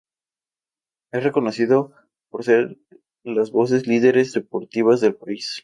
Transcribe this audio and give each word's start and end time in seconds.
Es 1.11 1.23
reconocido 1.23 1.93
por 2.31 2.43
ser 2.43 2.79
las 3.21 3.51
voces 3.51 3.85
lideres 3.85 4.33
deportivas 4.33 4.99
del 4.99 5.13
país. 5.13 5.59